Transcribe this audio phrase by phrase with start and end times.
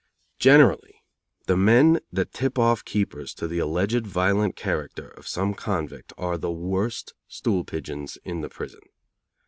[0.39, 0.95] Generally
[1.45, 6.39] the men that tip off keepers to the alleged violent character of some convict are
[6.39, 8.81] the worst stool pigeons in the prison.